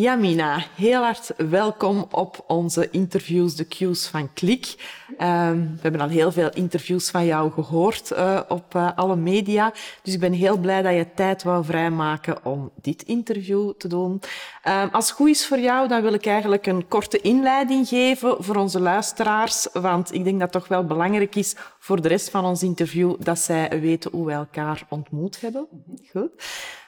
[0.00, 4.74] Jamina, heel hard welkom op onze interviews, de Q's van Klik.
[5.18, 9.72] Ehm, we hebben al heel veel interviews van jou gehoord uh, op uh, alle media.
[10.02, 14.20] Dus ik ben heel blij dat je tijd wou vrijmaken om dit interview te doen.
[14.68, 18.44] Um, als het goed is voor jou, dan wil ik eigenlijk een korte inleiding geven
[18.44, 19.68] voor onze luisteraars.
[19.72, 23.14] Want ik denk dat het toch wel belangrijk is voor de rest van ons interview
[23.18, 25.66] dat zij weten hoe wij elkaar ontmoet hebben.
[26.10, 26.30] Goed.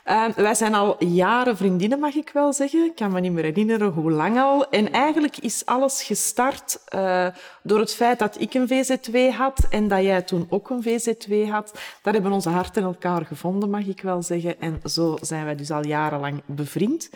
[0.07, 2.85] Uh, wij zijn al jaren vriendinnen, mag ik wel zeggen.
[2.85, 4.69] Ik kan me niet meer herinneren hoe lang al.
[4.71, 7.27] En eigenlijk is alles gestart uh,
[7.63, 11.51] door het feit dat ik een VZW had en dat jij toen ook een VZW
[11.51, 11.79] had.
[12.03, 14.61] Daar hebben onze harten elkaar gevonden, mag ik wel zeggen.
[14.61, 17.11] En zo zijn wij dus al jarenlang bevriend.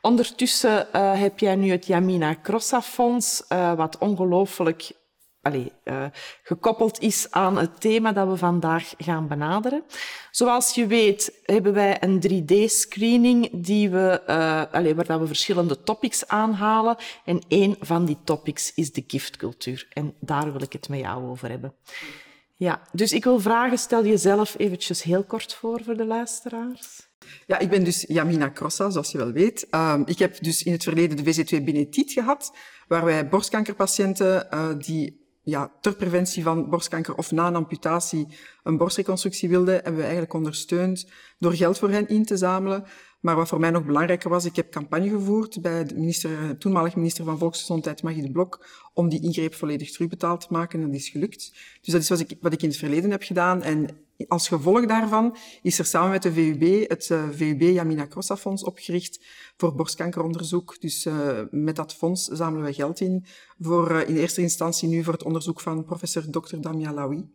[0.00, 4.92] Ondertussen uh, heb jij nu het Yamina Crossa Fonds, uh, wat ongelooflijk
[5.42, 6.04] allee, uh,
[6.42, 9.82] gekoppeld is aan het thema dat we vandaag gaan benaderen.
[10.30, 16.28] Zoals je weet hebben wij een 3D-screening die we, uh, waar dat we verschillende topics
[16.28, 16.96] aanhalen.
[17.24, 19.86] En één van die topics is de giftcultuur.
[19.92, 21.74] En daar wil ik het met jou over hebben.
[22.56, 27.08] Ja, dus ik wil vragen, stel jezelf eventjes heel kort voor voor de luisteraars.
[27.46, 29.66] Ja, ik ben dus Jamina Crossa, zoals je wel weet.
[29.70, 32.56] Uh, ik heb dus in het verleden de VZ2 Benetit gehad,
[32.88, 38.26] waar wij borstkankerpatiënten uh, die ja, ter preventie van borstkanker of na een amputatie
[38.62, 42.84] een borstreconstructie wilden, hebben we eigenlijk ondersteund door geld voor hen in te zamelen.
[43.20, 46.96] Maar wat voor mij nog belangrijker was, ik heb campagne gevoerd bij de minister, toenmalig
[46.96, 50.80] minister van Volksgezondheid, Magie de Blok, om die ingreep volledig terugbetaald te maken.
[50.80, 51.52] En dat is gelukt.
[51.80, 53.62] Dus dat is wat ik, wat ik in het verleden heb gedaan.
[53.62, 53.88] En
[54.28, 58.64] als gevolg daarvan is er samen met de VUB het uh, VUB Yamina Crossa Fonds
[58.64, 59.20] opgericht
[59.56, 60.80] voor borstkankeronderzoek.
[60.80, 63.24] Dus uh, met dat fonds zamelen we geld in
[63.60, 66.56] voor uh, in eerste instantie nu voor het onderzoek van professor Dr.
[66.60, 67.28] Damia Lawi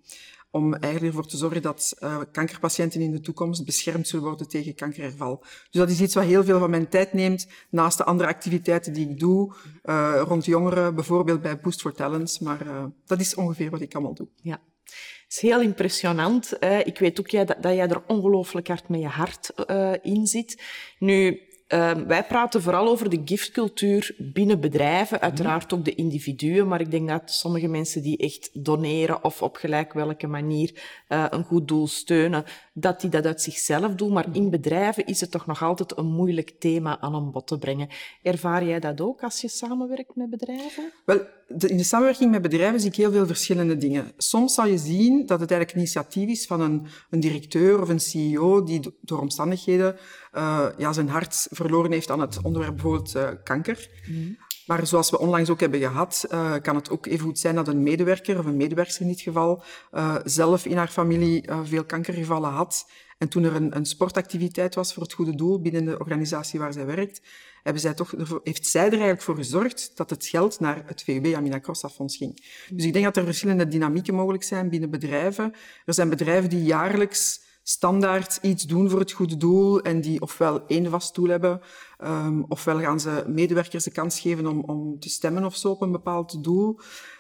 [0.56, 4.76] om eigenlijk ervoor te zorgen dat uh, kankerpatiënten in de toekomst beschermd zullen worden tegen
[4.76, 5.40] kankerherval.
[5.40, 8.94] Dus dat is iets wat heel veel van mijn tijd neemt, naast de andere activiteiten
[8.94, 9.54] die ik doe,
[9.86, 12.40] uh, rond jongeren, bijvoorbeeld bij Boost for Talents.
[12.40, 14.28] Maar uh, dat is ongeveer wat ik allemaal doe.
[14.42, 14.60] Ja.
[14.84, 16.58] Het is heel impressionant.
[16.84, 19.54] Ik weet ook dat, dat jij er ongelooflijk hard met je hart
[20.02, 20.62] in zit.
[21.00, 21.42] Nu,
[21.74, 26.92] Uh, wij praten vooral over de giftcultuur binnen bedrijven, uiteraard ook de individuen, maar ik
[26.92, 30.72] denk dat sommige mensen die echt doneren of op gelijk welke manier
[31.10, 32.46] uh, een goed doel steunen,
[32.78, 34.14] dat die dat uit zichzelf doen.
[34.14, 37.58] Maar in bedrijven is het toch nog altijd een moeilijk thema aan een bod te
[37.58, 37.88] brengen.
[38.22, 40.92] Ervaar jij dat ook als je samenwerkt met bedrijven?
[41.06, 44.12] Wel, de, in de samenwerking met bedrijven zie ik heel veel verschillende dingen.
[44.18, 47.90] Soms zal je zien dat het eigenlijk een initiatief is van een, een directeur of
[47.90, 49.96] een CEO die door omstandigheden
[50.34, 53.90] uh, ja, zijn hart verloren heeft aan het onderwerp bijvoorbeeld uh, kanker.
[54.10, 54.38] Mm.
[54.66, 57.68] Maar zoals we onlangs ook hebben gehad, uh, kan het ook even goed zijn dat
[57.68, 61.86] een medewerker of een medewerker in dit geval uh, zelf in haar familie uh, veel
[61.86, 62.90] kankergevallen had.
[63.18, 66.74] En toen er een, een, sportactiviteit was voor het goede doel binnen de organisatie waar
[66.74, 67.22] zij werkt,
[67.64, 71.34] hebben zij toch heeft zij er eigenlijk voor gezorgd dat het geld naar het VUB
[71.36, 72.36] Amina Crossa Fonds ging.
[72.70, 75.54] Dus ik denk dat er verschillende dynamieken mogelijk zijn binnen bedrijven.
[75.86, 80.68] Er zijn bedrijven die jaarlijks standaard iets doen voor het goede doel en die ofwel
[80.68, 81.62] één vast doel hebben,
[82.04, 85.82] um, ofwel gaan ze medewerkers de kans geven om, om te stemmen of zo op
[85.82, 86.80] een bepaald doel.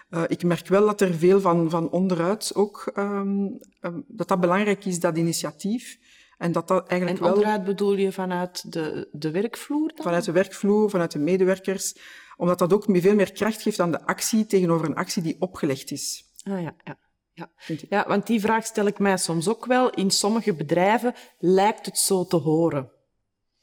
[0.09, 4.39] Uh, ik merk wel dat er veel van, van onderuit ook, um, um, dat dat
[4.39, 5.97] belangrijk is, dat initiatief.
[6.37, 10.03] En dat dat eigenlijk en onderuit wel, bedoel je vanuit de, de werkvloer dan?
[10.03, 11.95] Vanuit de werkvloer, vanuit de medewerkers.
[12.37, 15.91] Omdat dat ook veel meer kracht geeft aan de actie tegenover een actie die opgelegd
[15.91, 16.31] is.
[16.43, 16.97] Ah ja, ja.
[17.35, 17.49] Ja.
[17.89, 19.89] ja, want die vraag stel ik mij soms ook wel.
[19.89, 22.91] In sommige bedrijven lijkt het zo te horen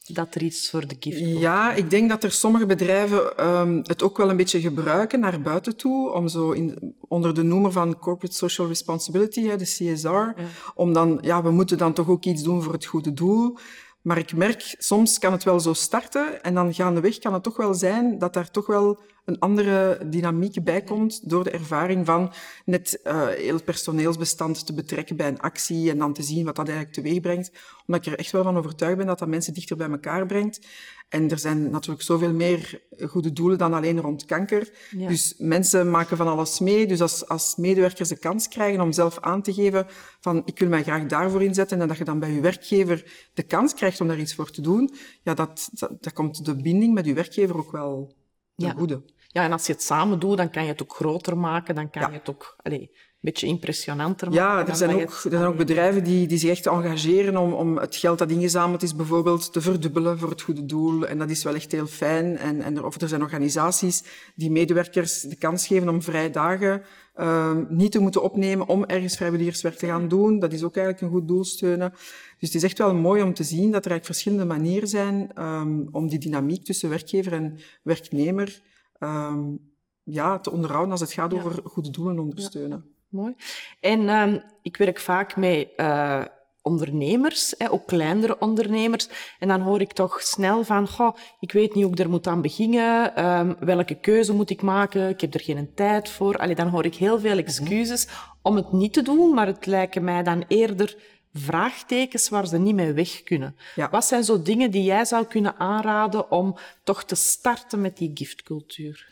[0.06, 1.38] dat er iets voor de gift komt.
[1.38, 5.40] Ja, ik denk dat er sommige bedrijven um, het ook wel een beetje gebruiken naar
[5.40, 10.34] buiten toe, om zo in, onder de noemer van Corporate Social Responsibility, de CSR, ja.
[10.74, 13.58] om dan, ja, we moeten dan toch ook iets doen voor het goede doel.
[14.02, 17.56] Maar ik merk, soms kan het wel zo starten en dan gaandeweg kan het toch
[17.56, 22.32] wel zijn dat daar toch wel een andere dynamiek bij komt door de ervaring van
[22.64, 26.56] net uh, heel het personeelsbestand te betrekken bij een actie en dan te zien wat
[26.56, 27.50] dat eigenlijk teweeg brengt.
[27.86, 30.66] Omdat ik er echt wel van overtuigd ben dat dat mensen dichter bij elkaar brengt.
[31.08, 34.70] En er zijn natuurlijk zoveel meer goede doelen dan alleen rond kanker.
[34.90, 35.08] Ja.
[35.08, 36.86] Dus mensen maken van alles mee.
[36.86, 39.86] Dus als, als medewerkers de kans krijgen om zelf aan te geven
[40.20, 43.42] van ik wil mij graag daarvoor inzetten en dat je dan bij je werkgever de
[43.42, 46.94] kans krijgt om daar iets voor te doen, ja, dat, dat, dat komt de binding
[46.94, 48.14] met je werkgever ook wel
[48.54, 48.72] ja.
[48.72, 49.02] goede.
[49.28, 51.90] Ja, en als je het samen doet, dan kan je het ook groter maken, dan
[51.90, 52.08] kan ja.
[52.08, 52.56] je het ook...
[52.62, 52.86] Allez,
[53.22, 54.42] beetje impressionanter maken.
[54.42, 57.76] Ja, er zijn, ook, er zijn ook bedrijven die, die zich echt engageren om, om
[57.78, 61.06] het geld dat ingezameld is bijvoorbeeld te verdubbelen voor het goede doel.
[61.06, 62.38] En dat is wel echt heel fijn.
[62.38, 64.04] En, en er, of er zijn organisaties
[64.34, 66.82] die medewerkers de kans geven om vrije dagen
[67.16, 70.38] uh, niet te moeten opnemen om ergens vrijwilligerswerk te gaan doen.
[70.38, 71.90] Dat is ook eigenlijk een goed doel steunen.
[71.90, 75.42] Dus het is echt wel mooi om te zien dat er eigenlijk verschillende manieren zijn
[75.44, 78.62] um, om die dynamiek tussen werkgever en werknemer
[78.98, 79.70] um,
[80.02, 82.84] ja, te onderhouden als het gaat over goede doelen ondersteunen.
[82.86, 83.34] Ja, mooi.
[83.80, 86.24] En ik werk vaak met uh,
[86.62, 89.08] ondernemers, hè, ook kleinere ondernemers.
[89.38, 92.26] En dan hoor ik toch snel van, goh, ik weet niet hoe ik er moet
[92.26, 96.36] aan beginnen, um, welke keuze moet ik maken, ik heb er geen tijd voor.
[96.36, 98.08] Allee, dan hoor ik heel veel excuses
[98.42, 100.96] om het niet te doen, maar het lijken mij dan eerder
[101.32, 103.56] vraagtekens waar ze niet mee weg kunnen.
[103.74, 103.90] Ja.
[103.90, 108.10] Wat zijn zo dingen die jij zou kunnen aanraden om toch te starten met die
[108.14, 109.08] giftcultuur?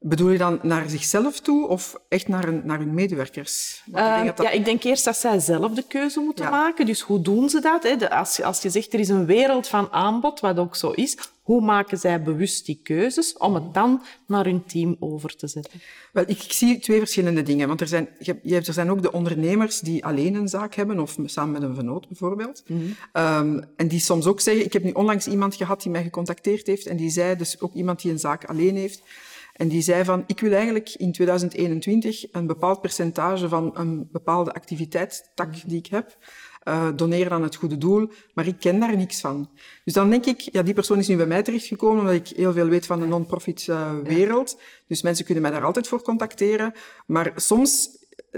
[0.00, 3.82] Bedoel je dan naar zichzelf toe of echt naar, een, naar hun medewerkers?
[3.94, 4.46] Uh, ik dat...
[4.46, 6.50] Ja, ik denk eerst dat zij zelf de keuze moeten ja.
[6.50, 6.86] maken.
[6.86, 7.82] Dus hoe doen ze dat?
[7.82, 7.96] Hè?
[7.96, 11.16] De, als, als je zegt er is een wereld van aanbod, wat ook zo is,
[11.42, 15.80] hoe maken zij bewust die keuzes om het dan naar hun team over te zetten?
[16.12, 17.68] Wel, ik, ik zie twee verschillende dingen.
[17.68, 21.16] Want er zijn, je, er zijn ook de ondernemers die alleen een zaak hebben, of
[21.24, 22.62] samen met een vennoot bijvoorbeeld.
[22.66, 22.78] Mm
[23.12, 23.22] -hmm.
[23.22, 26.66] um, en die soms ook zeggen, ik heb nu onlangs iemand gehad die mij gecontacteerd
[26.66, 29.02] heeft en die zei, dus ook iemand die een zaak alleen heeft,
[29.58, 34.52] en die zei van, ik wil eigenlijk in 2021 een bepaald percentage van een bepaalde
[34.52, 36.16] activiteitstak die ik heb,
[36.64, 39.50] uh, doneren aan het goede doel, maar ik ken daar niks van.
[39.84, 42.52] Dus dan denk ik, ja, die persoon is nu bij mij terechtgekomen, omdat ik heel
[42.52, 44.56] veel weet van de non-profit uh, wereld.
[44.58, 44.64] Ja.
[44.86, 46.72] Dus mensen kunnen mij daar altijd voor contacteren.
[47.06, 47.88] Maar soms,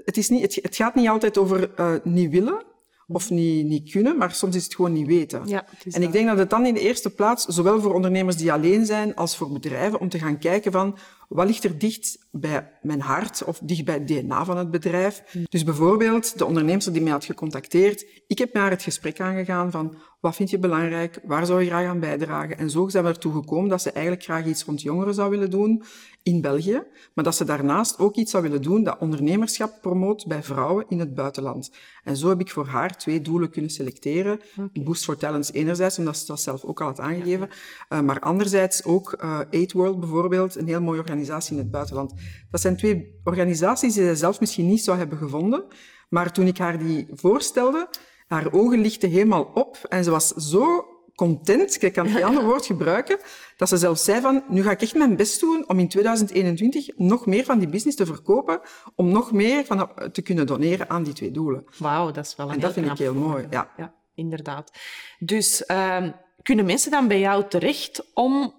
[0.04, 2.64] het, is niet, het, het gaat niet altijd over uh, niet willen,
[3.12, 5.42] of niet, niet kunnen, maar soms is het gewoon niet weten.
[5.46, 8.52] Ja, en ik denk dat het dan in de eerste plaats, zowel voor ondernemers die
[8.52, 10.98] alleen zijn, als voor bedrijven, om te gaan kijken van,
[11.28, 15.22] wat ligt er dicht bij mijn hart of dicht bij het DNA van het bedrijf?
[15.30, 15.46] Hmm.
[15.48, 19.96] Dus bijvoorbeeld de ondernemer die mij had gecontacteerd, ik heb naar het gesprek aangegaan van
[20.20, 22.58] wat vind je belangrijk, waar zou je graag aan bijdragen?
[22.58, 25.50] En zo zijn we ertoe gekomen dat ze eigenlijk graag iets rond jongeren zou willen
[25.50, 25.82] doen
[26.22, 26.82] in België,
[27.14, 30.98] maar dat ze daarnaast ook iets zou willen doen dat ondernemerschap promoot bij vrouwen in
[30.98, 31.70] het buitenland.
[32.04, 34.40] En zo heb ik voor haar twee doelen kunnen selecteren.
[34.52, 34.84] Okay.
[34.84, 37.48] Boost for Talents enerzijds, omdat ze dat zelf ook al had aangegeven,
[37.88, 42.14] uh, maar anderzijds ook uh, Aid World bijvoorbeeld, een heel mooie organisatie in het buitenland.
[42.50, 45.64] Dat zijn twee organisaties die zij zelf misschien niet zou hebben gevonden,
[46.08, 47.88] maar toen ik haar die voorstelde,
[48.30, 50.84] haar ogen lichten helemaal op en ze was zo
[51.14, 53.18] content, ik kan geen ander woord gebruiken,
[53.56, 56.96] dat ze zelfs zei van, nu ga ik echt mijn best doen om in 2021
[56.96, 58.60] nog meer van die business te verkopen,
[58.94, 61.64] om nog meer van te kunnen doneren aan die twee doelen.
[61.78, 63.72] Wauw, dat is wel een En dat vind ik heel mooi, ja.
[63.76, 64.70] Ja, inderdaad.
[65.18, 66.08] Dus uh,
[66.42, 68.54] kunnen mensen dan bij jou terecht om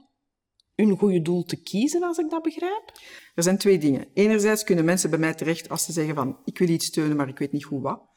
[0.76, 2.92] hun goede doel te kiezen, als ik dat begrijp?
[3.36, 4.08] Er zijn twee dingen.
[4.14, 7.28] Enerzijds kunnen mensen bij mij terecht als ze zeggen van, ik wil iets steunen, maar
[7.28, 8.10] ik weet niet hoe wat.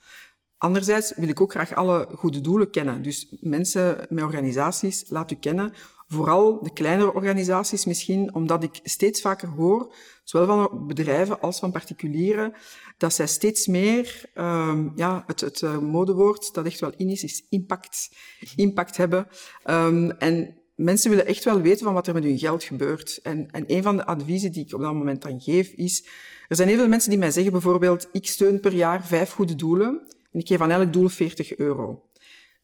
[0.64, 3.02] Anderzijds wil ik ook graag alle goede doelen kennen.
[3.02, 5.72] Dus mensen met organisaties, laat u kennen.
[6.08, 11.72] Vooral de kleinere organisaties misschien, omdat ik steeds vaker hoor, zowel van bedrijven als van
[11.72, 12.52] particulieren,
[12.98, 17.24] dat zij steeds meer, um, ja, het, het uh, modewoord dat echt wel in is,
[17.24, 18.10] is impact,
[18.56, 19.26] impact hebben.
[19.66, 23.20] Um, en mensen willen echt wel weten van wat er met hun geld gebeurt.
[23.22, 26.06] En, en een van de adviezen die ik op dat moment dan geef is,
[26.48, 29.54] er zijn heel veel mensen die mij zeggen bijvoorbeeld, ik steun per jaar vijf goede
[29.54, 30.12] doelen.
[30.34, 32.02] En ik geef aan elk doel 40 euro.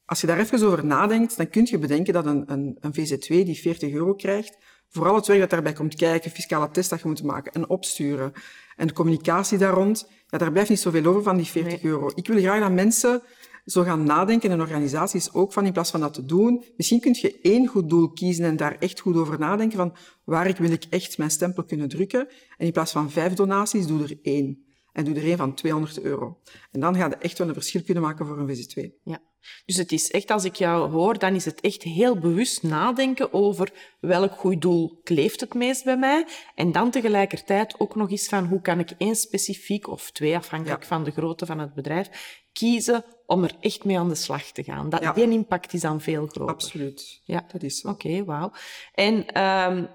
[0.05, 3.27] Als je daar even over nadenkt, dan kun je bedenken dat een, een, een VZ2
[3.27, 4.57] die 40 euro krijgt,
[4.89, 8.33] vooral het werk dat daarbij komt kijken, fiscale test dat je moet maken en opsturen,
[8.77, 11.93] en de communicatie daar rond, ja, daar blijft niet zoveel over van die 40 nee.
[11.93, 12.11] euro.
[12.15, 13.23] Ik wil graag dat mensen
[13.65, 17.17] zo gaan nadenken, en organisaties ook, van in plaats van dat te doen, misschien kun
[17.21, 20.85] je één goed doel kiezen en daar echt goed over nadenken van waar wil ik
[20.91, 22.29] echt mijn stempel kunnen drukken.
[22.57, 26.01] En in plaats van vijf donaties, doe er één en doe er een van 200
[26.01, 26.39] euro.
[26.73, 29.01] En dan ga je echt wel een verschil kunnen maken voor een VZ2.
[29.05, 29.21] Ja.
[29.65, 33.33] Dus het is echt, als ik jou hoor, dan is het echt heel bewust nadenken
[33.33, 36.27] over welk goed doel kleeft het meest bij mij.
[36.55, 40.83] En dan tegelijkertijd ook nog eens van hoe kan ik één specifiek of twee, afhankelijk
[40.83, 40.89] ja.
[40.89, 44.63] van de grootte van het bedrijf, kiezen om er echt mee aan de slag te
[44.63, 44.89] gaan.
[44.89, 45.13] Dat, ja.
[45.13, 46.55] Die impact is dan veel groter.
[46.55, 47.21] Absoluut.
[47.25, 47.89] Ja, dat is zo.
[47.89, 48.53] Oké, okay, wauw.
[48.95, 49.89] En um,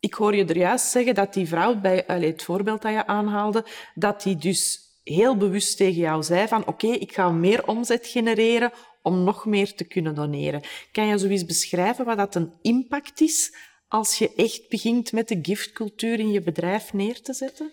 [0.00, 3.64] ik hoor je er juist zeggen dat die vrouw, bij het voorbeeld dat je aanhaalde,
[3.94, 8.72] dat die dus heel bewust tegen jou zei van oké, ik ga meer omzet genereren
[9.02, 10.62] om nog meer te kunnen doneren.
[10.92, 13.54] Kan je zoiets beschrijven wat dat een impact is
[13.88, 17.72] als je echt begint met de giftcultuur in je bedrijf neer te zetten?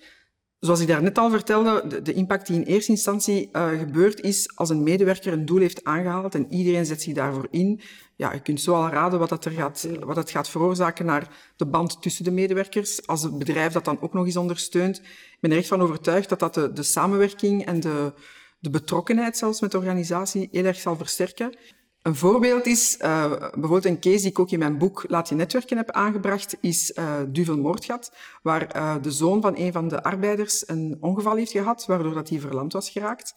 [0.66, 4.56] Zoals ik daarnet al vertelde, de, de impact die in eerste instantie uh, gebeurt is
[4.56, 7.82] als een medewerker een doel heeft aangehaald en iedereen zet zich daarvoor in.
[8.16, 11.66] Ja, je kunt zo al raden wat dat, er gaat, wat gaat veroorzaken naar de
[11.66, 13.08] band tussen de medewerkers.
[13.08, 14.98] Als het bedrijf dat dan ook nog eens ondersteunt.
[14.98, 18.14] Ik ben er echt van overtuigd dat dat de, de samenwerking en de,
[18.60, 21.58] de betrokkenheid zelfs met de organisatie heel erg zal versterken.
[22.06, 25.36] Een voorbeeld is, uh, bijvoorbeeld een case die ik ook in mijn boek Laat je
[25.36, 30.04] netwerken heb aangebracht, is uh, Duvel Moordgat, waar uh, de zoon van een van de
[30.04, 33.36] arbeiders een ongeval heeft gehad, waardoor dat hij verlamd was geraakt.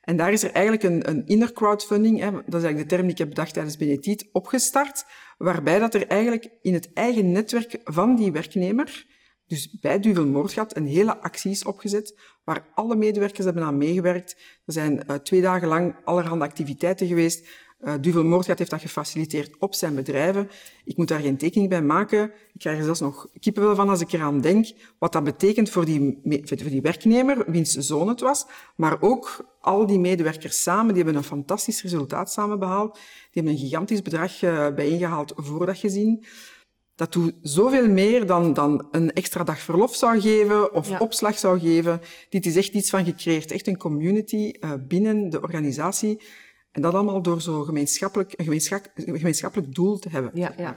[0.00, 3.02] En daar is er eigenlijk een, een inner crowdfunding, hè, dat is eigenlijk de term
[3.02, 5.04] die ik heb bedacht tijdens Benetiet, opgestart,
[5.38, 9.06] waarbij dat er eigenlijk in het eigen netwerk van die werknemer,
[9.46, 14.36] dus bij Duvel Moordgat, een hele actie is opgezet, waar alle medewerkers hebben aan meegewerkt.
[14.66, 17.48] Er zijn twee dagen lang allerhande activiteiten geweest,
[17.84, 20.50] uh, Duvel Moordgat heeft dat gefaciliteerd op zijn bedrijven.
[20.84, 22.24] Ik moet daar geen tekening bij maken.
[22.24, 24.66] Ik krijg er zelfs nog kippenvel van als ik eraan denk.
[24.98, 28.46] Wat dat betekent voor die, voor die werknemer, wiens zoon het was.
[28.76, 32.94] Maar ook al die medewerkers samen, die hebben een fantastisch resultaat samen behaald.
[32.94, 36.24] Die hebben een gigantisch bedrag uh, bijeengehaald voor dat gezin.
[36.94, 40.98] Dat doet zoveel meer dan, dan een extra dag verlof zou geven of ja.
[40.98, 42.00] opslag zou geven.
[42.28, 43.50] Dit is echt iets van gecreëerd.
[43.50, 46.20] Echt een community uh, binnen de organisatie
[46.72, 50.30] en dat allemaal door zo'n gemeenschappelijk, een gemeenschappelijk doel te hebben.
[50.34, 50.74] Ja, ja.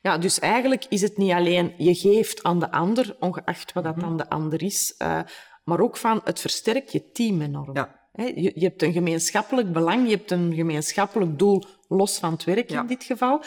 [0.00, 3.94] ja, dus eigenlijk is het niet alleen je geeft aan de ander, ongeacht wat dat
[3.96, 4.10] mm -hmm.
[4.10, 5.20] aan de ander is, uh,
[5.64, 7.76] maar ook van het versterkt je team enorm.
[7.76, 7.96] Ja.
[8.12, 12.70] Je, je, hebt een gemeenschappelijk belang, je hebt een gemeenschappelijk doel los van het werk
[12.70, 12.80] ja.
[12.80, 13.42] in dit geval.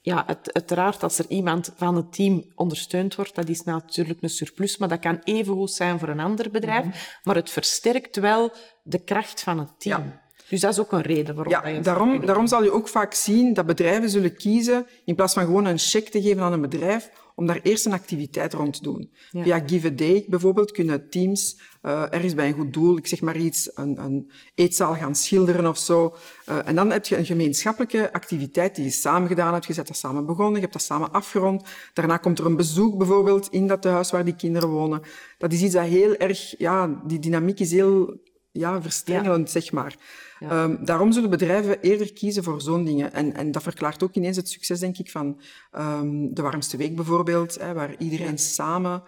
[0.00, 4.30] Ja, het, uiteraard, als er iemand van het team ondersteund wordt, dat is natuurlijk een
[4.30, 6.84] surplus, maar dat kan even goed zijn voor een ander bedrijf.
[6.84, 7.00] Mm -hmm.
[7.22, 10.02] Maar het versterkt wel de kracht van het team.
[10.02, 10.23] Ja.
[10.54, 13.14] Dus dat is ook een reden waarom ja, je daarom, daarom zal je ook vaak
[13.14, 16.60] zien dat bedrijven zullen kiezen, in plaats van gewoon een cheque te geven aan een
[16.60, 19.10] bedrijf, om daar eerst een activiteit rond te doen.
[19.30, 19.42] Ja.
[19.42, 23.20] Via Give a Day bijvoorbeeld kunnen teams uh, ergens bij een goed doel, ik zeg
[23.20, 26.14] maar iets, een, een eetzaal gaan schilderen of zo.
[26.48, 29.66] Uh, en dan heb je een gemeenschappelijke activiteit die je samen gedaan hebt.
[29.66, 31.64] Je hebt dat samen begonnen, je hebt dat samen afgerond.
[31.92, 35.02] Daarna komt er een bezoek bijvoorbeeld in dat huis waar die kinderen wonen.
[35.38, 38.20] Dat is iets dat heel erg, ja, die dynamiek is heel
[38.58, 39.60] ja, verstrengelend, ja.
[39.60, 39.96] zeg maar.
[40.38, 40.62] Ja.
[40.62, 43.12] Um, daarom zullen bedrijven eerder kiezen voor zo'n dingen.
[43.12, 45.40] En, en dat verklaart ook ineens het succes, denk ik, van
[45.72, 48.36] um, de warmste week bijvoorbeeld, hè, waar iedereen ja.
[48.36, 49.02] samen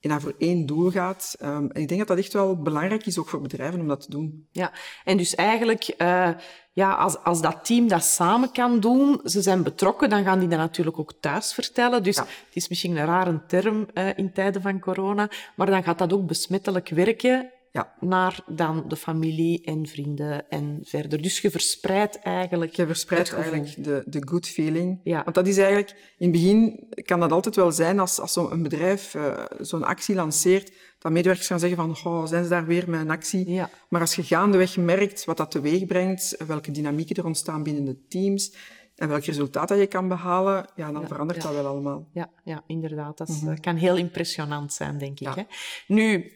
[0.00, 1.36] en voor één doel gaat.
[1.42, 4.00] Um, en ik denk dat dat echt wel belangrijk is, ook voor bedrijven, om dat
[4.00, 4.46] te doen.
[4.50, 4.72] Ja,
[5.04, 6.30] en dus eigenlijk, uh,
[6.72, 10.48] ja, als, als dat team dat samen kan doen, ze zijn betrokken, dan gaan die
[10.48, 12.02] dat natuurlijk ook thuis vertellen.
[12.02, 12.22] Dus ja.
[12.22, 16.12] het is misschien een rare term uh, in tijden van corona, maar dan gaat dat
[16.12, 17.92] ook besmettelijk werken ja.
[18.00, 21.22] naar dan de familie en vrienden en verder.
[21.22, 22.74] Dus je verspreidt eigenlijk...
[22.74, 25.00] Je verspreidt eigenlijk de, de good feeling.
[25.04, 25.22] Ja.
[25.22, 26.14] Want dat is eigenlijk...
[26.18, 30.14] In het begin kan dat altijd wel zijn als, als zo'n bedrijf uh, zo'n actie
[30.14, 33.50] lanceert, dat medewerkers gaan zeggen van, oh, zijn ze daar weer met een actie?
[33.50, 33.70] Ja.
[33.88, 38.06] Maar als je gaandeweg merkt wat dat teweeg brengt, welke dynamieken er ontstaan binnen de
[38.08, 38.54] teams,
[39.00, 41.48] en welk resultaat dat je kan behalen, ja, dan ja, verandert ja.
[41.48, 42.08] dat wel allemaal.
[42.12, 43.18] Ja, ja inderdaad.
[43.18, 43.60] Dat is, mm -hmm.
[43.60, 45.34] kan heel impressionant zijn, denk ik.
[45.34, 45.42] Hè?
[45.86, 46.32] Nu,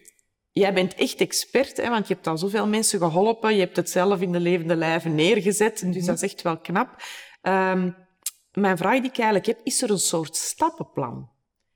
[0.61, 3.53] jij bent echt expert, hè, want je hebt al zoveel mensen geholpen.
[3.53, 5.81] Je hebt het zelf in de levende lijven neergezet.
[5.81, 5.97] Mm -hmm.
[5.97, 7.03] Dus dat is echt wel knap.
[7.41, 7.95] Um,
[8.51, 11.29] mijn vraag die ik eigenlijk heb, is er een soort stappenplan?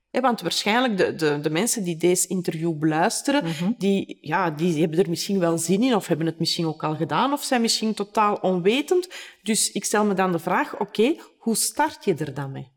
[0.09, 3.75] He, want waarschijnlijk de, de, de mensen die deze interview beluisteren, mm -hmm.
[3.77, 6.95] die, ja, die hebben er misschien wel zin in of hebben het misschien ook al
[6.95, 9.09] gedaan of zijn misschien totaal onwetend.
[9.43, 12.71] Dus ik stel me dan de vraag, oké, okay, hoe start je er dan mee?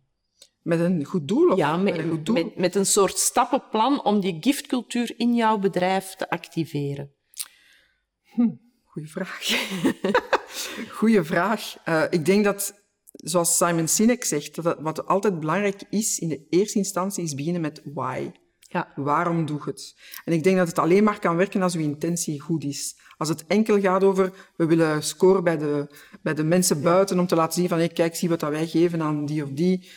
[0.62, 1.50] Met een goed doel?
[1.50, 2.34] Of ja, met, een goed doel?
[2.34, 7.12] Met, met, een soort stappenplan om die giftcultuur in jouw bedrijf te activeren.
[8.22, 8.48] Hm,
[8.84, 9.48] goeie vraag.
[10.98, 11.76] goeie vraag.
[11.88, 16.46] Uh, ik denk dat, zoals Simon Sinek zegt, dat wat altijd belangrijk is in de
[16.48, 18.30] eerste instantie, is beginnen met why.
[18.72, 18.92] Ja.
[18.94, 19.96] Waarom doe je het?
[20.24, 22.96] En ik denk dat het alleen maar kan werken als uw intentie goed is.
[23.16, 25.86] Als het enkel gaat over, we willen scoren bij de,
[26.22, 29.02] bij de mensen buiten om te laten zien van, hey, kijk, zie wat wij geven
[29.02, 29.88] aan die of die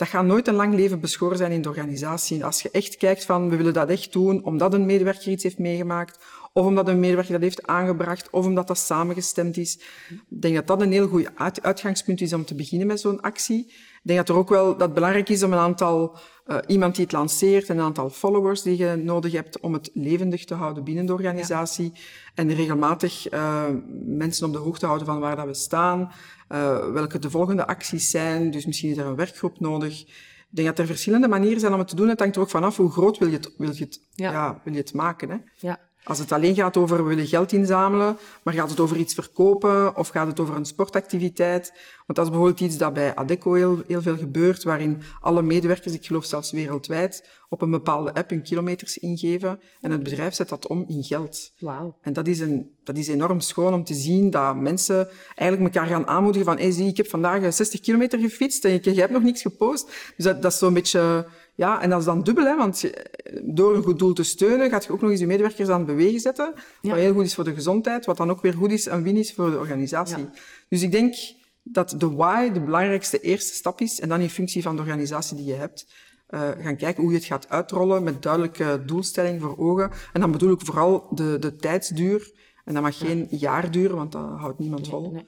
[0.00, 2.44] dat gaat nooit een lang leven beschoren zijn in de organisatie.
[2.44, 5.58] Als je echt kijkt van, we willen dat echt doen omdat een medewerker iets heeft
[5.58, 6.18] meegemaakt,
[6.52, 9.74] of omdat een medewerker dat heeft aangebracht, of omdat dat samengestemd is.
[10.08, 11.30] Ik denk dat dat een heel goed
[11.62, 13.66] uitgangspunt is om te beginnen met zo'n actie.
[13.68, 16.16] Ik denk dat er ook wel dat belangrijk is om een aantal,
[16.46, 19.90] uh, iemand die het lanceert, en een aantal followers die je nodig hebt om het
[19.94, 21.90] levendig te houden binnen de organisatie.
[21.94, 22.00] Ja.
[22.34, 23.64] En regelmatig uh,
[24.04, 26.12] mensen op de hoogte houden van waar dat we staan,
[26.48, 28.50] uh, welke de volgende acties zijn.
[28.50, 30.00] Dus misschien is er een werkgroep nodig.
[30.00, 32.08] Ik denk dat er verschillende manieren zijn om het te doen.
[32.08, 34.32] Het hangt er ook vanaf hoe groot wil je het, wil je het, ja.
[34.32, 35.30] ja wil je het maken.
[35.30, 35.36] Hè?
[35.56, 35.89] Ja.
[36.04, 39.96] Als het alleen gaat over we willen geld inzamelen, maar gaat het over iets verkopen
[39.96, 41.72] of gaat het over een sportactiviteit?
[42.06, 45.94] Want dat is bijvoorbeeld iets dat bij Adeco heel, heel veel gebeurt, waarin alle medewerkers,
[45.94, 50.48] ik geloof zelfs wereldwijd, op een bepaalde app hun kilometers ingeven en het bedrijf zet
[50.48, 51.52] dat om in geld.
[51.58, 51.96] Wauw.
[52.00, 55.90] En dat is, een, dat is enorm schoon om te zien dat mensen eigenlijk elkaar
[55.90, 59.12] gaan aanmoedigen van hey, zie, ik heb vandaag 60 kilometer gefietst en je, je hebt
[59.12, 59.86] nog niks gepost.
[60.16, 61.26] Dus dat, dat is zo'n beetje
[61.60, 62.90] ja, en dat is dan dubbel, hè, want
[63.42, 65.86] door een goed doel te steunen, gaat je ook nog eens je medewerkers aan het
[65.86, 66.54] bewegen zetten.
[66.82, 69.16] Wat heel goed is voor de gezondheid, wat dan ook weer goed is en win
[69.16, 70.28] is voor de organisatie.
[70.68, 71.14] Dus ik denk
[71.62, 75.36] dat de why de belangrijkste eerste stap is, en dan in functie van de organisatie
[75.36, 75.86] die je hebt,
[76.30, 79.90] uh, gaan kijken hoe je het gaat uitrollen met duidelijke doelstelling voor ogen.
[80.12, 82.32] En dan bedoel ik vooral de, de tijdsduur.
[82.64, 85.10] En dat mag geen jaar duren, want dat houdt niemand vol.
[85.10, 85.26] Nee,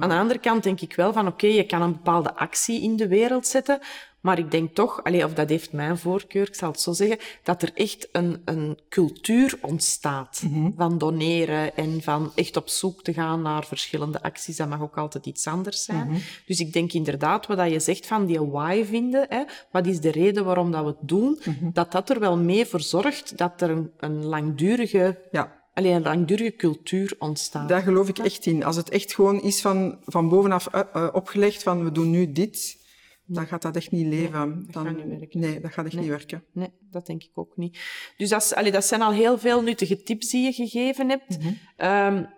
[0.00, 2.96] Aan de andere kant denk ik wel van oké, je kan een bepaalde actie in
[2.96, 3.80] de wereld zetten,
[4.22, 7.18] maar ik denk toch, allez, of dat heeft mijn voorkeur, ik zal het zo zeggen,
[7.42, 10.70] dat er echt een, een cultuur ontstaat mhm.
[10.76, 14.56] van doneren en van echt op zoek te gaan naar verschillende acties.
[14.56, 16.06] Dat mag ook altijd iets anders zijn.
[16.06, 16.18] Mhm.
[16.46, 20.10] Dus ik denk inderdaad, wat je zegt van die why vinden, hè, wat is de
[20.10, 21.70] reden waarom dat we het doen, mhm.
[21.72, 26.02] dat dat er wel mee voor zorgt dat er een, een langdurige ja alleen een
[26.02, 27.68] langdurige cultuur ontstaat.
[27.68, 28.64] Daar geloof ik echt in.
[28.64, 32.32] Als het echt gewoon is van, van bovenaf uh, uh, opgelegd van we doen nu
[32.32, 32.76] dit,
[33.24, 34.48] dan gaat dat echt niet leven.
[34.48, 35.40] Nee, dat dan, gaat niet werken.
[35.40, 36.44] Nee, dat gaat echt niet werken.
[36.52, 37.78] Nee, dat denk ik ook niet.
[38.16, 41.38] Dus dat, allee, dat zijn al heel veel nuttige tips die je gegeven hebt.
[41.38, 42.28] Mm -hmm.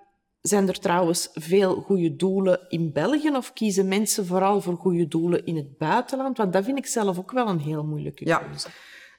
[0.41, 5.47] zijn er trouwens veel goede doelen in België of kiezen mensen vooral voor goede doelen
[5.47, 6.37] in het buitenland?
[6.37, 8.69] Want dat vind ik zelf ook wel een heel moeilijke keuze.
[8.69, 8.73] Ja.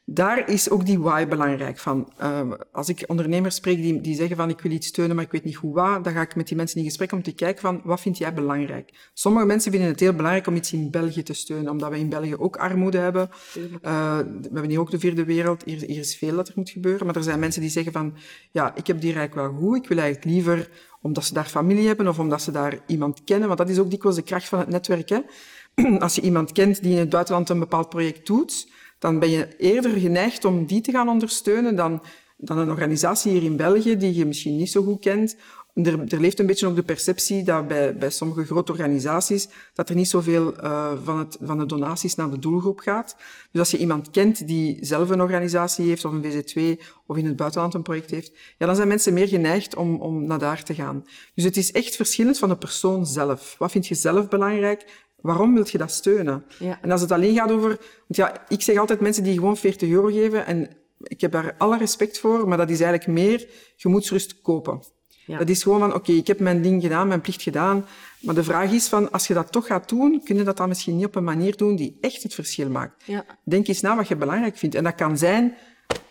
[0.08, 2.12] Daar is ook die why belangrijk van.
[2.22, 5.32] Uh, als ik ondernemers spreek die, die zeggen van ik wil iets steunen, maar ik
[5.32, 7.62] weet niet hoe waar, dan ga ik met die mensen in gesprek om te kijken
[7.62, 9.10] van wat vind jij belangrijk.
[9.14, 12.10] Sommige mensen vinden het heel belangrijk om iets in België te steunen, omdat we in
[12.10, 13.30] België ook armoede hebben.
[13.56, 16.70] Uh, we hebben hier ook de vierde wereld, hier, hier, is veel dat er moet
[16.70, 17.06] gebeuren.
[17.06, 18.16] Maar er zijn mensen die zeggen van
[18.52, 20.70] ja, ik heb die rijk wel goed, ik wil eigenlijk liever
[21.02, 23.90] omdat ze daar familie hebben of omdat ze daar iemand kennen, want dat is ook
[23.90, 25.10] dikwijls de kracht van het netwerk.
[25.10, 25.20] Hè?
[26.00, 28.68] Als je iemand kent die in het buitenland een bepaald project doet,
[29.06, 32.02] dan ben je eerder geneigd om die te gaan ondersteunen dan,
[32.38, 35.36] dan een organisatie hier in België die je misschien niet zo goed kent.
[35.74, 39.90] Er, er leeft een beetje ook de perceptie dat bij, bij sommige grote organisaties dat
[39.90, 43.16] er niet zoveel uh, van, het, van de donaties naar de doelgroep gaat.
[43.52, 47.26] Dus als je iemand kent die zelf een organisatie heeft of een VZ2 of in
[47.26, 50.64] het buitenland een project heeft, ja, dan zijn mensen meer geneigd om, om naar daar
[50.64, 51.06] te gaan.
[51.36, 53.56] Dus het is echt verschillend van de persoon zelf.
[53.58, 55.05] Wat vind je zelf belangrijk?
[55.26, 56.46] Waarom wil je dat steunen?
[56.60, 56.80] Ja.
[56.82, 57.68] En als het alleen gaat over...
[57.70, 60.70] Want ja, ik zeg altijd mensen die gewoon 40 euro geven, en
[61.02, 64.84] ik heb daar alle respect voor, maar dat is eigenlijk meer gemoedsrust kopen.
[65.26, 65.38] Ja.
[65.38, 67.86] Dat is gewoon van, oké, ik heb mijn ding gedaan, mijn plicht gedaan,
[68.22, 70.68] maar de vraag is van, als je dat toch gaat doen, kun je dat dan
[70.68, 73.04] misschien niet op een manier doen die echt het verschil maakt.
[73.06, 73.26] Ja.
[73.44, 74.76] Denk eens na wat je belangrijk vindt.
[74.76, 75.56] En dat kan zijn,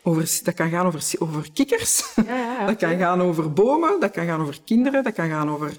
[0.03, 4.27] over, dat kan gaan over, over kikkers, ja, dat kan gaan over bomen, dat kan
[4.27, 5.79] gaan over kinderen, dat kan gaan over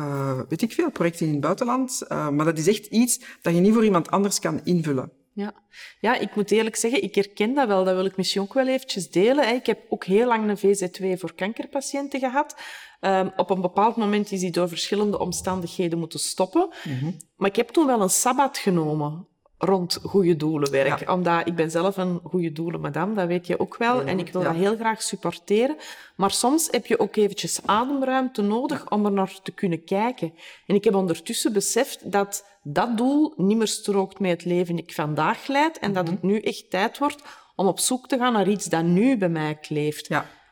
[0.00, 2.02] uh, weet ik veel, projecten in het buitenland.
[2.08, 5.12] Uh, maar dat is echt iets dat je niet voor iemand anders kan invullen.
[5.32, 5.52] Ja.
[6.00, 7.84] ja, ik moet eerlijk zeggen, ik herken dat wel.
[7.84, 9.54] Dat wil ik misschien ook wel eventjes delen.
[9.54, 12.56] Ik heb ook heel lang een VZ2 voor kankerpatiënten gehad.
[13.00, 16.68] Um, op een bepaald moment is die door verschillende omstandigheden moeten stoppen.
[16.84, 17.16] Mm -hmm.
[17.36, 19.28] Maar ik heb toen wel een sabbat genomen
[19.64, 21.00] rond goede doelenwerk.
[21.00, 21.12] Ja.
[21.14, 24.02] Omdat ik ben zelf een goede doelen madame, dat weet je ook wel.
[24.02, 25.76] en ik wil dat heel graag supporteren.
[26.16, 30.34] Maar soms heb je ook eventjes ademruimte nodig om er naar te kunnen kijken.
[30.66, 34.94] En ik heb ondertussen beseft dat dat doel niet meer strookt met het leven ik
[34.94, 35.78] vandaag leid.
[35.78, 36.12] En dat mhm.
[36.12, 37.22] het nu echt tijd wordt
[37.56, 40.08] om op zoek te gaan naar iets dat nu bij mij kleeft.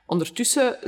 [0.07, 0.79] Ondertussen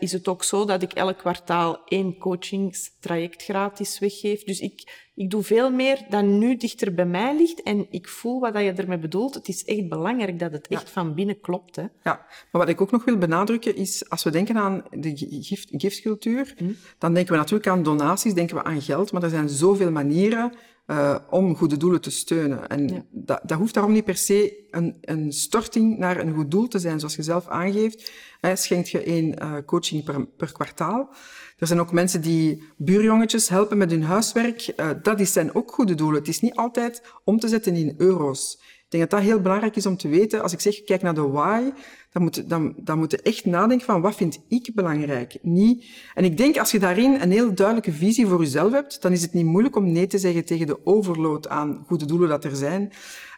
[0.00, 4.44] is het ook zo dat ik elk kwartaal één coachingstraject gratis weggeef.
[4.44, 7.62] Dus ik, ik doe veel meer dan nu dichter bij mij ligt.
[7.62, 9.34] En ik voel wat je ermee bedoelt.
[9.34, 11.76] Het is echt belangrijk dat het echt van binnen klopt.
[11.76, 11.82] Hè.
[11.82, 15.68] Ja, maar wat ik ook nog wil benadrukken is, als we denken aan de gift,
[15.72, 16.72] giftscultuur, hm.
[16.98, 19.12] dan denken we natuurlijk aan donaties, denken we aan geld.
[19.12, 20.52] Maar er zijn zoveel manieren
[20.86, 22.68] uh, om goede doelen te steunen.
[22.68, 23.04] En ja.
[23.10, 26.78] dat, dat hoeft daarom niet per se een, een storting naar een goed doel te
[26.78, 28.12] zijn, zoals je zelf aangeeft.
[28.40, 31.14] Hè, schenkt je één uh, coaching per, per kwartaal.
[31.56, 34.72] Er zijn ook mensen die buurjongetjes helpen met hun huiswerk.
[34.76, 36.18] Uh, dat is zijn ook goede doelen.
[36.18, 38.58] Het is niet altijd om te zetten in euro's.
[38.60, 40.42] Ik denk dat dat heel belangrijk is om te weten.
[40.42, 41.70] Als ik zeg, kijk naar de why,
[42.12, 45.38] dan moet, dan, dan moet je echt nadenken van wat vind ik belangrijk?
[45.42, 45.86] Niet.
[46.14, 49.22] En ik denk als je daarin een heel duidelijke visie voor jezelf hebt, dan is
[49.22, 52.56] het niet moeilijk om nee te zeggen tegen de overload aan goede doelen dat er
[52.56, 52.92] zijn.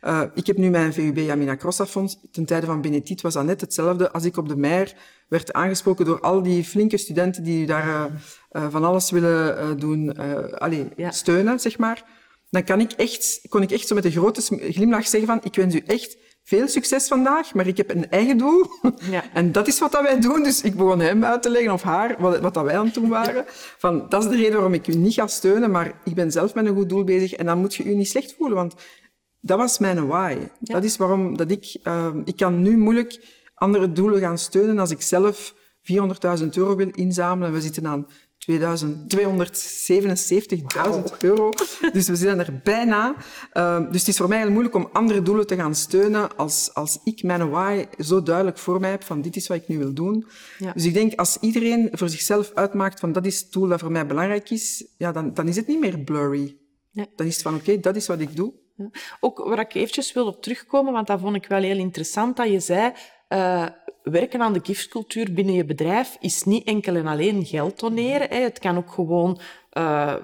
[0.05, 2.19] Uh, ik heb nu mijn VUB Yamina Crossa Fonds.
[2.31, 4.11] Ten tijde van Benetit was dat net hetzelfde.
[4.11, 4.95] Als ik op de Meijer
[5.29, 8.05] werd aangesproken door al die flinke studenten die daar uh,
[8.53, 10.17] uh, van alles willen doen,
[10.59, 11.11] allez, ja.
[11.11, 12.23] steunen, zeg maar
[12.55, 15.55] dan kan ik echt, kon ik echt zo met een grote glimlach zeggen van, ik
[15.55, 18.67] wens u echt veel succes vandaag, maar ik heb een eigen doel.
[19.11, 19.25] Ja.
[19.33, 20.43] En dat is wat dat wij doen.
[20.43, 22.95] Dus ik begon hem uit te leggen, of haar, wat, wat dat wij aan het
[22.95, 23.45] doen waren.
[23.79, 26.55] Van, dat is de reden waarom ik u niet ga steunen, maar ik ben zelf
[26.55, 27.33] met een goed doel bezig.
[27.33, 28.75] En dan moet je u niet slecht voelen, want
[29.41, 30.37] dat was mijn why.
[30.61, 31.79] Dat is waarom dat ik...
[31.83, 35.55] Uh, ik kan nu moeilijk andere doelen gaan steunen als ik zelf
[36.41, 37.53] 400.000 euro wil inzamelen.
[37.53, 38.07] We zitten aan
[38.53, 38.53] 277.000
[41.21, 41.51] euro.
[41.93, 43.15] Dus we zijn er bijna.
[43.53, 46.75] Uh, dus het is voor mij heel moeilijk om andere doelen te gaan steunen als,
[46.75, 49.79] als ik mijn why zo duidelijk voor mij heb van dit is wat ik nu
[49.79, 50.27] wil doen.
[50.59, 50.73] Ja.
[50.73, 53.93] Dus ik denk als iedereen voor zichzelf uitmaakt van dat is het doel dat voor
[53.93, 56.57] mij belangrijk is, ja, dan, dan is het niet meer blurry.
[56.91, 57.07] Ja.
[57.17, 58.53] Dan is het van oké, okay, dat is wat ik doe.
[59.21, 62.51] Ook waar ik eventjes wil op terugkomen, want dat vond ik wel heel interessant, dat
[62.51, 62.93] je zei,
[63.29, 63.67] uh,
[64.03, 68.29] werken aan de giftcultuur binnen je bedrijf is niet enkel en alleen geld doneren.
[68.29, 68.41] Hè.
[68.41, 69.41] Het kan ook gewoon
[69.73, 70.15] uh,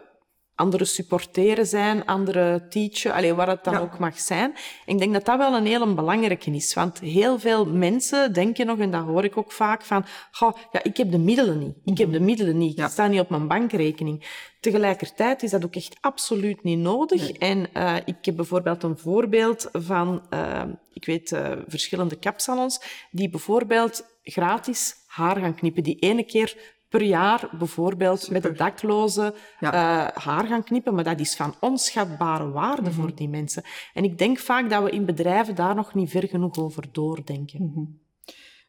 [0.60, 4.54] andere supporteren zijn, andere teachen, alleen waar het dan ook mag zijn.
[4.86, 8.78] ik denk dat dat wel een heel belangrijke is, want heel veel mensen denken nog,
[8.78, 10.04] en dat hoor ik ook vaak, van,
[10.40, 11.76] oh, ja, ik heb de middelen niet.
[11.84, 12.78] Ik heb de middelen niet.
[12.78, 14.24] Ik sta niet op mijn bankrekening.
[14.60, 17.30] Tegelijkertijd is dat ook echt absoluut niet nodig.
[17.30, 23.28] En uh, ik heb bijvoorbeeld een voorbeeld van, uh, ik weet, uh, verschillende kapsalons, die
[23.28, 25.82] bijvoorbeeld gratis haar gaan knippen.
[25.82, 26.56] Die ene keer
[26.90, 29.72] per jaar bijvoorbeeld met de dakloze ja.
[29.72, 30.94] uh, haar gaan knippen.
[30.94, 32.96] Maar dat is van onschatbare waarde mm -hmm.
[32.96, 33.62] voor die mensen.
[33.94, 37.62] En ik denk vaak dat we in bedrijven daar nog niet ver genoeg over doordenken.
[37.62, 38.00] Mm -hmm.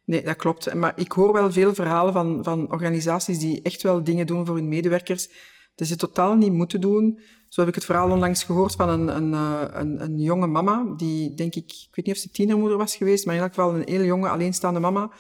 [0.06, 0.74] Nee, dat klopt.
[0.74, 4.56] Maar ik hoor wel veel verhalen van, van organisaties die echt wel dingen doen voor
[4.56, 5.30] hun medewerkers
[5.76, 7.20] dat ze totaal niet moeten doen.
[7.50, 10.94] Zo heb ik het verhaal onlangs gehoord van een, een, eh, een, een jonge mama,
[10.98, 13.76] die denk ik, ik weet niet of ze tienermoeder was geweest, maar in elk geval
[13.76, 15.12] een hele jonge alleenstaande mama,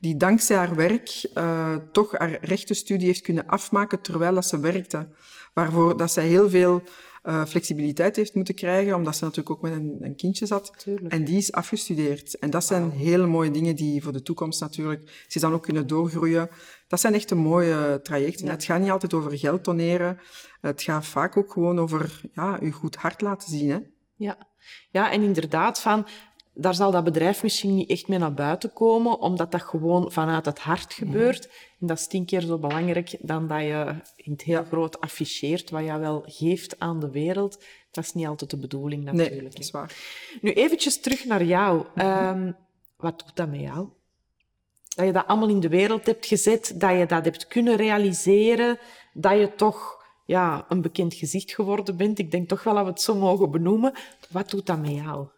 [0.00, 5.08] die dankzij haar werk uh, toch haar rechtenstudie heeft kunnen afmaken terwijl dat ze werkte.
[5.54, 6.82] Waarvoor dat zij heel veel
[7.22, 10.72] uh, flexibiliteit heeft moeten krijgen, omdat ze natuurlijk ook met een, een kindje zat.
[10.76, 11.12] Tuurlijk.
[11.12, 12.38] En die is afgestudeerd.
[12.38, 15.86] En dat zijn hele mooie dingen die voor de toekomst natuurlijk, ze dan ook kunnen
[15.86, 16.48] doorgroeien.
[16.88, 18.46] Dat zijn echt een mooie trajecten.
[18.46, 18.52] Ja.
[18.52, 20.18] Het gaat niet altijd over geld toneren.
[20.60, 23.70] Het gaat vaak ook gewoon over ja, je goed hart laten zien.
[23.70, 23.78] Hè?
[24.14, 24.38] Ja.
[24.90, 26.06] ja, en inderdaad, van
[26.54, 30.44] daar zal dat bedrijf misschien niet echt mee naar buiten komen, omdat dat gewoon vanuit
[30.44, 31.48] het hart gebeurt.
[31.80, 35.70] En dat is tien keer zo belangrijk dan dat je in het heel groot afficheert
[35.70, 37.64] wat je wel geeft aan de wereld.
[37.90, 39.34] Dat is niet altijd de bedoeling natuurlijk.
[39.34, 39.96] Nee, dat is waar.
[40.40, 41.84] Nu eventjes terug naar jou.
[41.94, 42.56] Um,
[42.96, 43.88] wat doet dat met jou?
[44.96, 48.78] Dat je dat allemaal in de wereld hebt gezet, dat je dat hebt kunnen realiseren,
[49.12, 52.18] dat je toch ja, een bekend gezicht geworden bent.
[52.18, 53.92] Ik denk toch wel dat we het zo mogen benoemen.
[54.30, 55.28] Wat doet dat met jou?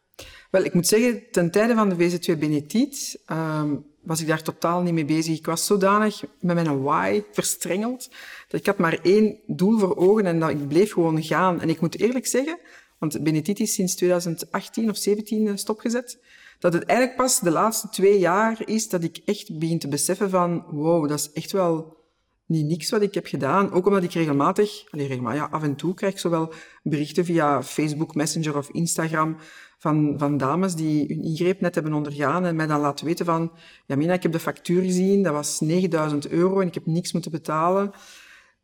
[0.52, 4.82] Wel, ik moet zeggen, ten tijde van de VZ2 Benetiet um, was ik daar totaal
[4.82, 5.38] niet mee bezig.
[5.38, 8.10] Ik was zodanig met mijn why verstrengeld,
[8.48, 11.60] dat ik had maar één doel voor ogen en dat ik bleef gewoon gaan.
[11.60, 12.58] En ik moet eerlijk zeggen,
[12.98, 16.18] want Benetiet is sinds 2018 of 2017 stopgezet,
[16.58, 20.30] dat het eigenlijk pas de laatste twee jaar is dat ik echt begin te beseffen
[20.30, 21.96] van, wow, dat is echt wel
[22.46, 23.72] niet niks wat ik heb gedaan.
[23.72, 28.14] Ook omdat ik regelmatig, allez, regelmatig ja, af en toe krijg zowel berichten via Facebook
[28.14, 29.36] Messenger of Instagram
[29.82, 33.52] van, van dames die hun ingreep net hebben ondergaan en mij dan laten weten van,
[33.86, 37.12] ja Mina, ik heb de factuur gezien, dat was 9000 euro en ik heb niks
[37.12, 37.90] moeten betalen.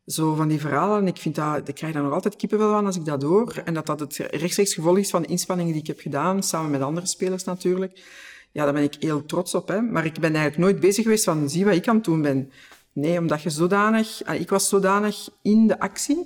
[0.05, 1.07] Zo van die verhalen.
[1.07, 3.61] Ik vind dat, ik krijg daar nog altijd kippenvel van als ik dat hoor.
[3.65, 6.71] En dat dat het rechtstreeks gevolg is van de inspanningen die ik heb gedaan, samen
[6.71, 8.03] met andere spelers natuurlijk.
[8.51, 9.67] Ja, daar ben ik heel trots op.
[9.67, 9.81] Hè.
[9.81, 12.51] Maar ik ben eigenlijk nooit bezig geweest van, zie wat ik aan het doen ben.
[12.93, 16.17] Nee, omdat je zodanig, ah, ik was zodanig in de actie,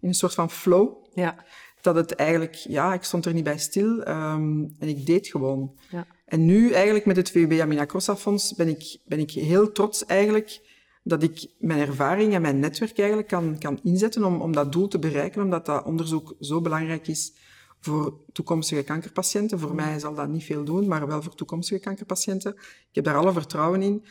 [0.00, 0.90] in een soort van flow.
[1.14, 1.44] Ja
[1.82, 5.78] dat het eigenlijk, ja, ik stond er niet bij stil um, en ik deed gewoon.
[5.90, 6.06] Ja.
[6.24, 10.04] En nu eigenlijk met het VUB Amina Crossa Fonds ben ik, ben ik heel trots
[10.04, 10.60] eigenlijk
[11.02, 14.88] dat ik mijn ervaring en mijn netwerk eigenlijk kan, kan inzetten om, om dat doel
[14.88, 17.32] te bereiken, omdat dat onderzoek zo belangrijk is
[17.80, 19.58] voor toekomstige kankerpatiënten.
[19.58, 22.54] Voor mij zal dat niet veel doen, maar wel voor toekomstige kankerpatiënten.
[22.88, 24.04] Ik heb daar alle vertrouwen in.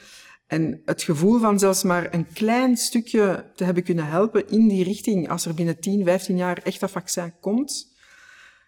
[0.51, 4.83] En het gevoel van zelfs maar een klein stukje te hebben kunnen helpen in die
[4.83, 7.95] richting, als er binnen 10, 15 jaar echt dat vaccin komt,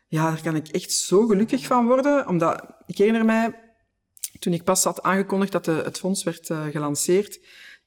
[0.08, 2.28] ja, daar kan ik echt zo gelukkig van worden.
[2.28, 3.60] Omdat, ik herinner mij,
[4.40, 7.40] toen ik pas had aangekondigd dat de, het fonds werd uh, gelanceerd,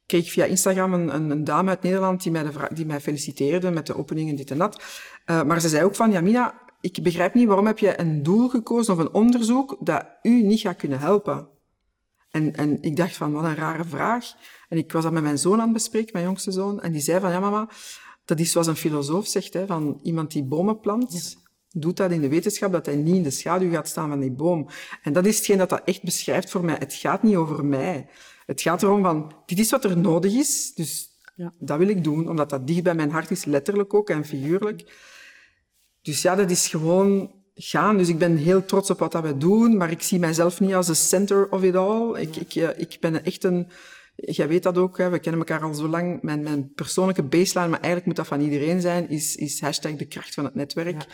[0.06, 3.70] kreeg ik via Instagram een, een, een, dame uit Nederland die mij, die mij feliciteerde
[3.70, 4.82] met de opening en dit en dat.
[5.26, 8.22] Uh, maar ze zei ook van, ja Mina, ik begrijp niet, waarom heb je een
[8.22, 11.54] doel gekozen of een onderzoek dat u niet gaat kunnen helpen?
[12.37, 14.35] En, en ik dacht van, wat een rare vraag.
[14.68, 16.81] En ik was dat met mijn zoon aan het bespreken, mijn jongste zoon.
[16.81, 17.68] En die zei van, ja mama,
[18.25, 21.37] dat is zoals een filosoof zegt, hè, van iemand die bomen plant,
[21.70, 24.31] doet dat in de wetenschap, dat hij niet in de schaduw gaat staan van die
[24.31, 24.68] boom.
[25.03, 26.77] En dat is hetgeen dat dat echt beschrijft voor mij.
[26.79, 28.09] Het gaat niet over mij.
[28.46, 31.53] Het gaat erom van, dit is wat er nodig is, dus ja.
[31.59, 34.92] dat wil ik doen, omdat dat dicht bij mijn hart is, letterlijk ook en figuurlijk.
[36.03, 37.97] Dus ja, dat is gewoon gaan.
[37.97, 40.75] Dus ik ben heel trots op wat dat we doen, maar ik zie mijzelf niet
[40.75, 42.21] als de center of it all.
[42.21, 43.69] Ik, ik, eh, ik ben echt een...
[44.14, 46.23] Jij weet dat ook, hè, we kennen elkaar al zo lang.
[46.23, 50.07] Mijn, mijn persoonlijke baseline, maar eigenlijk moet dat van iedereen zijn, is, is hashtag de
[50.07, 51.07] kracht van het netwerk.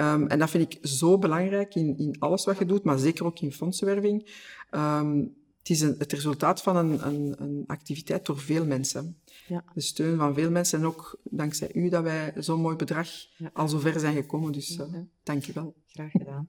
[0.00, 3.24] Um, en dat vind ik zo belangrijk in, in alles wat je doet, maar zeker
[3.24, 4.30] ook in fondsenwerving.
[4.70, 9.20] Um, het is een, het resultaat van een, een, een activiteit door veel mensen.
[9.48, 9.64] Ja.
[9.74, 13.08] De steun van veel mensen en ook dankzij u dat wij zo'n mooi bedrag
[13.52, 14.52] al zo ver zijn gekomen.
[14.52, 14.86] Dus uh,
[15.22, 15.74] dank je wel.
[15.86, 16.46] Graag gedaan.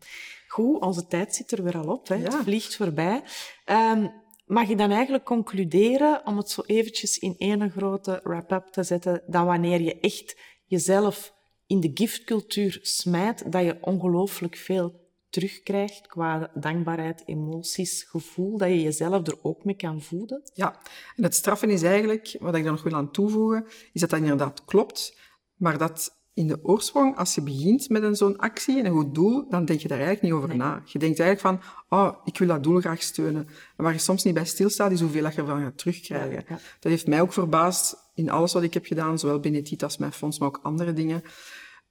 [0.48, 2.08] Goed, onze tijd zit er weer al op.
[2.08, 2.16] Hè?
[2.16, 3.24] Het vliegt voorbij.
[3.66, 4.12] Um,
[4.46, 9.22] mag je dan eigenlijk concluderen, om het zo eventjes in één grote wrap-up te zetten,
[9.28, 11.34] dat wanneer je echt jezelf
[11.68, 18.82] in de giftcultuur smijt, dat je ongelooflijk veel terugkrijgt qua dankbaarheid, emoties, gevoel, dat je
[18.82, 20.42] jezelf er ook mee kan voeden?
[20.54, 20.80] Ja,
[21.16, 24.20] en het straffen is eigenlijk, wat ik daar nog wil aan toevoegen, is dat dat
[24.20, 25.18] inderdaad klopt,
[25.56, 29.16] maar dat in de oorsprong, als je begint met een zo'n actie en een goed
[29.16, 30.82] doel, dan denk je daar eigenlijk niet over na.
[30.86, 33.48] Je denkt eigenlijk van, oh, ik wil dat doel graag steunen.
[33.78, 36.46] En waar je soms niet bij stilstaat, is hoeveel dat je ervan gaat terugkrijgen.
[36.80, 40.12] Dat heeft mij ook verbaasd in alles wat ik heb gedaan, zowel Benetit als mijn
[40.12, 41.24] fonds, maar ook andere dingen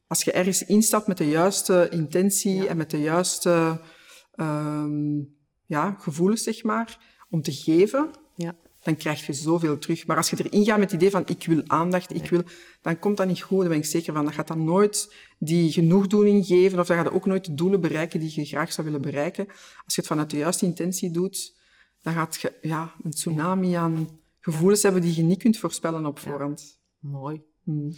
[0.08, 3.80] als je ergens instapt met de juiste intentie en met de juiste
[4.36, 6.98] um, ja, gevoelens, zeg maar,
[7.30, 8.56] om te geven, ja.
[8.82, 10.06] dan krijg je zoveel terug.
[10.06, 12.42] Maar als je erin gaat met het idee van ik wil aandacht, ik wil,
[12.82, 13.60] dan komt dat niet goed.
[13.60, 14.24] Daar ben ik zeker van.
[14.24, 18.20] Dat gaat dan nooit die genoegdoening geven of dat gaat ook nooit de doelen bereiken
[18.20, 19.46] die je graag zou willen bereiken.
[19.84, 21.56] Als je het vanuit de juiste intentie doet,
[22.02, 26.18] dan gaat je ja, een tsunami aan gevoelens hebben die je niet kunt voorspellen op
[26.18, 26.80] voorhand.
[26.98, 27.42] Mooi.
[27.64, 27.92] Hmm.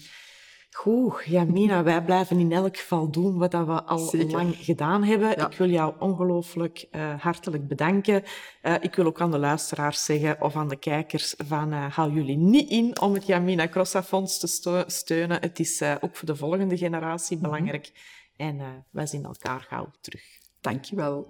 [0.73, 5.31] Goed, Jamina, wij blijven in elk geval doen wat we al lang gedaan hebben.
[5.31, 8.23] Ik wil jou ongelooflijk uh, hartelijk bedanken.
[8.63, 12.13] Uh, ik wil ook aan de luisteraars zeggen, of aan de kijkers, van uh, hou
[12.13, 15.41] jullie niet in om het Jamina Crossa Fonds te steunen.
[15.41, 17.47] Het is ook voor de volgende generatie mhm.
[17.47, 17.93] belangrijk.
[18.37, 20.23] En wij zien elkaar gauw terug.
[20.61, 21.29] Dankjewel.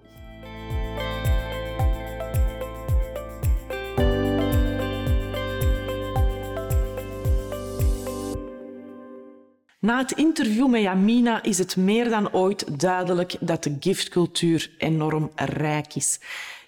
[9.81, 15.31] Na het interview met Jamina is het meer dan ooit duidelijk dat de giftcultuur enorm
[15.35, 16.19] rijk is.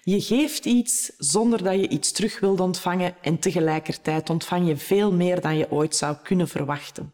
[0.02, 5.12] Je geeft iets zonder dat je iets terug wilt ontvangen en tegelijkertijd ontvang je veel
[5.12, 7.12] meer dan je ooit zou kunnen verwachten.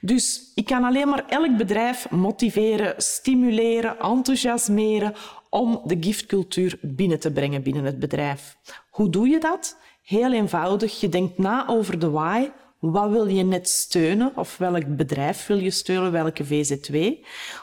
[0.00, 5.14] Dus ik kan alleen maar elk bedrijf motiveren, stimuleren, enthousiasmeren
[5.50, 8.56] om de giftcultuur binnen te brengen binnen het bedrijf.
[8.90, 9.76] Hoe doe je dat?
[10.02, 11.00] Heel eenvoudig.
[11.00, 12.50] Je denkt na over de why,
[12.90, 17.12] wat wil je net steunen of welk bedrijf wil je steunen, welke VZW?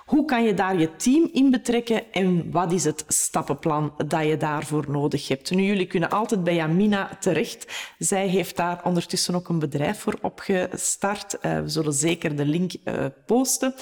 [0.06, 4.38] Hoe kan je daar je team in betrekken en wat is het stappenplan dat je
[4.38, 5.52] daarvoor nodig hebt?
[5.52, 7.94] Nu, jullie kunnen altijd bij Jamina terecht.
[7.98, 11.38] Zij heeft daar ondertussen ook een bedrijf voor opgestart.
[11.42, 13.74] Uh, we zullen zeker de link uh, posten.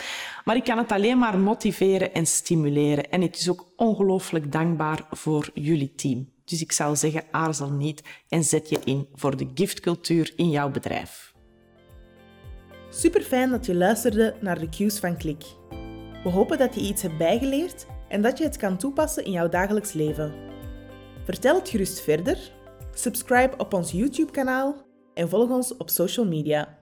[0.46, 3.10] Maar ik kan het alleen maar motiveren en stimuleren.
[3.10, 6.30] En het is ook ongelooflijk dankbaar voor jullie team.
[6.52, 10.70] Dus ik zou zeggen, aarzel niet en zet je in voor de giftcultuur in jouw
[10.70, 11.31] bedrijf.
[12.94, 15.44] Super fijn dat je luisterde naar de cues van Klik.
[16.24, 19.50] We hopen dat je iets hebt bijgeleerd en dat je het kan toepassen in jouw
[19.50, 20.34] dagelijks leven.
[21.24, 22.38] Vertel het gerust verder,
[22.94, 24.76] subscribe op ons YouTube-kanaal
[25.14, 26.81] en volg ons op social media.